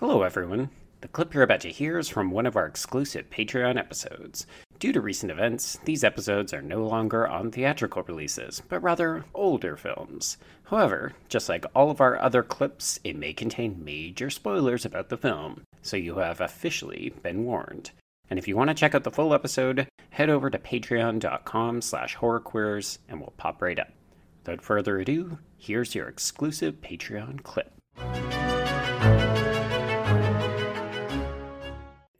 [0.00, 0.70] Hello, everyone.
[1.02, 4.46] The clip you're about to hear is from one of our exclusive Patreon episodes.
[4.78, 9.76] Due to recent events, these episodes are no longer on theatrical releases, but rather older
[9.76, 10.38] films.
[10.64, 15.18] However, just like all of our other clips, it may contain major spoilers about the
[15.18, 17.90] film, so you have officially been warned.
[18.30, 22.16] And if you want to check out the full episode, head over to patreon.com slash
[22.16, 23.92] horrorqueers and we'll pop right up.
[24.46, 27.74] Without further ado, here's your exclusive Patreon clip.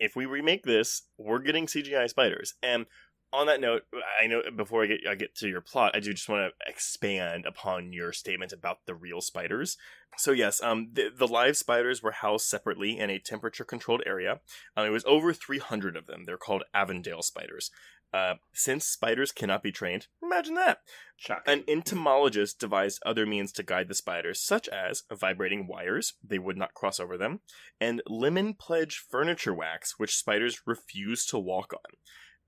[0.01, 2.55] If we remake this, we're getting CGI spiders.
[2.63, 2.87] And
[3.33, 3.83] on that note,
[4.21, 6.71] I know before I get I get to your plot, I do just want to
[6.71, 9.77] expand upon your statement about the real spiders.
[10.17, 14.41] So yes, um, the, the live spiders were housed separately in a temperature controlled area.
[14.77, 16.25] Um, it was over 300 of them.
[16.25, 17.71] They're called Avondale spiders.
[18.13, 20.79] Uh, since spiders cannot be trained, imagine that.
[21.17, 21.53] Shocking.
[21.53, 26.57] An entomologist devised other means to guide the spiders, such as vibrating wires, they would
[26.57, 27.41] not cross over them,
[27.81, 31.97] and lemon pledge furniture wax, which spiders refuse to walk on.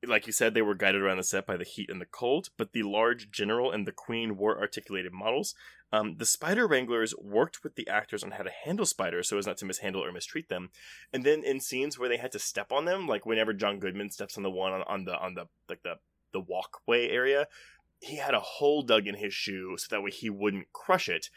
[0.04, 2.48] Like you said, they were guided around the set by the heat and the cold,
[2.56, 5.54] but the large general and the queen wore articulated models.
[5.92, 9.46] Um, the spider wranglers worked with the actors on how to handle spiders so as
[9.46, 10.70] not to mishandle or mistreat them.
[11.12, 14.10] And then in scenes where they had to step on them, like whenever John Goodman
[14.10, 15.96] steps on the one on, on the on the like the
[16.32, 17.46] the walkway area,
[18.00, 21.28] he had a hole dug in his shoe so that way he wouldn't crush it.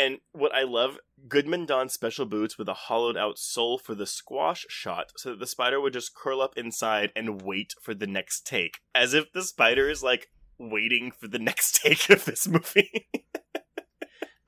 [0.00, 0.98] And what I love,
[1.28, 5.40] Goodman donned special boots with a hollowed out sole for the squash shot so that
[5.40, 8.78] the spider would just curl up inside and wait for the next take.
[8.94, 10.28] As if the spider is like
[10.58, 13.08] waiting for the next take of this movie.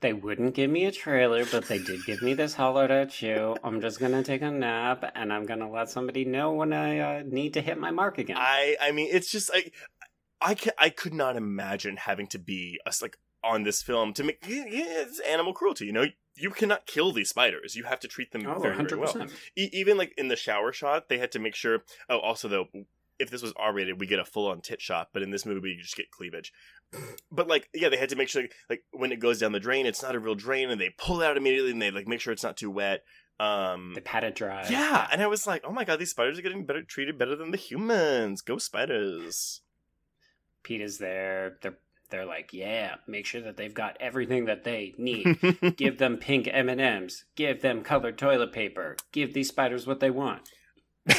[0.01, 3.55] They wouldn't give me a trailer, but they did give me this hollowed out shoe.
[3.63, 7.23] I'm just gonna take a nap, and I'm gonna let somebody know when I uh,
[7.25, 8.37] need to hit my mark again.
[8.37, 9.71] I I mean it's just like
[10.41, 14.23] I ca- I could not imagine having to be a, like on this film to
[14.23, 16.05] make yeah, it's animal cruelty, you know?
[16.35, 17.75] You cannot kill these spiders.
[17.75, 19.27] You have to treat them oh, very, very well.
[19.55, 21.83] E- even like in the shower shot, they had to make sure.
[22.09, 22.67] Oh, also though,
[23.19, 25.45] if this was R rated, we get a full on tit shot, but in this
[25.45, 26.51] movie, you just get cleavage.
[27.31, 29.85] But like, yeah, they had to make sure like when it goes down the drain,
[29.85, 32.19] it's not a real drain, and they pull it out immediately, and they like make
[32.19, 33.03] sure it's not too wet.
[33.39, 34.67] Um, They pat it dry.
[34.69, 37.35] yeah, and I was like, oh my god, these spiders are getting better treated better
[37.35, 38.41] than the humans.
[38.41, 39.61] Go spiders.
[40.63, 41.57] Pete is there.
[41.61, 41.77] They're
[42.13, 45.75] they're like, yeah, make sure that they've got everything that they need.
[45.77, 47.25] Give them pink M and M's.
[47.35, 48.95] Give them colored toilet paper.
[49.11, 50.47] Give these spiders what they want.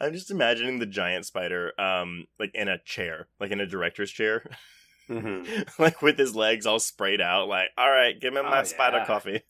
[0.00, 4.10] I'm just imagining the giant spider, um, like in a chair, like in a director's
[4.12, 4.48] chair,
[5.08, 5.42] hmm
[5.78, 7.48] like with his legs all sprayed out.
[7.48, 9.06] Like, all right, give me my Oh, spider yeah.
[9.06, 9.42] coffee.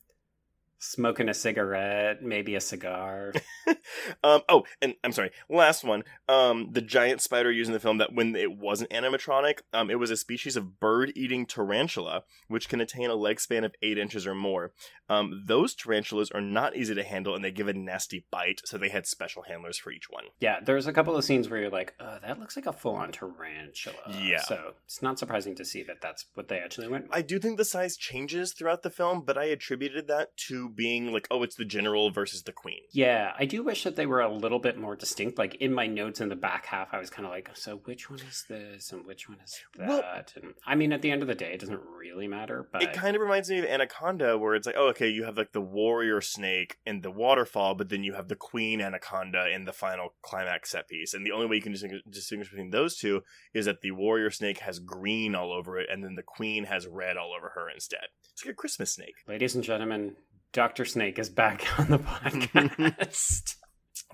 [0.81, 3.33] Smoking a cigarette, maybe a cigar.
[4.23, 6.03] um, oh, and I'm sorry, last one.
[6.29, 9.99] Um, the giant spider used in the film that when it wasn't animatronic, um, it
[9.99, 14.25] was a species of bird-eating tarantula, which can attain a leg span of eight inches
[14.25, 14.71] or more.
[15.09, 18.61] Um, those tarantulas are not easy to handle, and they give a nasty bite.
[18.63, 20.25] So they had special handlers for each one.
[20.39, 22.95] Yeah, there's a couple of scenes where you're like, oh, that looks like a full
[22.95, 23.97] on tarantula.
[24.21, 24.41] Yeah.
[24.41, 27.15] So it's not surprising to see that that's what they actually went with.
[27.15, 31.11] I do think the size changes throughout the film, but I attributed that to being
[31.11, 32.79] like, oh, it's the general versus the queen.
[32.91, 35.37] Yeah, I do wish that they were a little bit more distinct.
[35.37, 38.09] Like in my notes in the back half, I was kind of like, so which
[38.09, 39.87] one is this and which one is that?
[39.87, 40.03] Well-
[40.35, 42.67] and I mean, at the end of the day, it doesn't really matter.
[42.71, 45.37] But It kind of reminds me of Anaconda, where it's like, oh, okay, you have
[45.37, 49.65] like the warrior snake in the waterfall, but then you have the queen anaconda in
[49.65, 51.13] the final climax set piece.
[51.13, 53.21] And the only way you can distinguish, distinguish between those two
[53.53, 56.87] is that the warrior snake has green all over it, and then the queen has
[56.87, 58.07] red all over her instead.
[58.33, 59.15] It's like a Christmas snake.
[59.27, 60.15] ladies and gentlemen,
[60.53, 63.55] Doctor Snake is back on the podcast.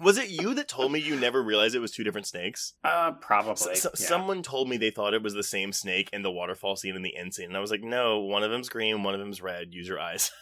[0.01, 2.73] Was it you that told me you never realized it was two different snakes?
[2.83, 3.71] uh, probably.
[3.71, 3.91] S- yeah.
[3.93, 7.05] Someone told me they thought it was the same snake in the waterfall scene and
[7.05, 9.41] the end scene, and I was like, "No, one of them's green, one of them's
[9.41, 9.73] red.
[9.73, 10.31] Use your eyes."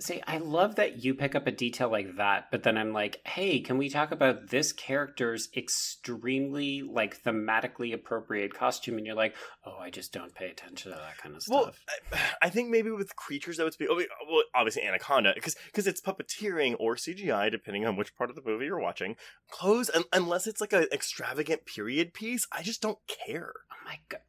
[0.00, 3.20] See, I love that you pick up a detail like that, but then I'm like,
[3.26, 8.98] hey, can we talk about this character's extremely like thematically appropriate costume?
[8.98, 9.34] And you're like,
[9.64, 11.80] oh, I just don't pay attention to that kind of Well, stuff.
[12.12, 15.56] I, I think maybe with creatures that would be, oh, oh well, obviously Anaconda, because
[15.66, 19.16] because it's puppeteering or CGI, depending on which part of the movie you're watching.
[19.50, 23.52] Clothes, un- unless it's like an extravagant period piece, I just don't care.
[23.72, 24.20] oh my god.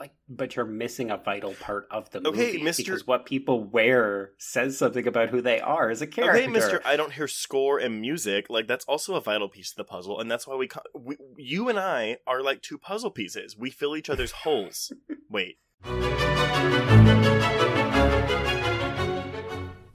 [0.00, 2.76] Like, but you're missing a vital part of the Okay, movie Mr.
[2.78, 6.38] because what people wear says something about who they are as a character.
[6.38, 8.46] Okay, Mister, I don't hear score and music.
[8.48, 11.18] Like that's also a vital piece of the puzzle, and that's why we, co- we
[11.36, 13.58] you and I are like two puzzle pieces.
[13.58, 14.90] We fill each other's holes.
[15.28, 15.58] Wait.